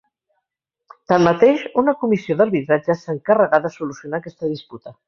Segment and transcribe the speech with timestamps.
[1.13, 4.99] Tanmateix, una comissió d'arbitratge s'encarregà de solucionar aquesta disputa.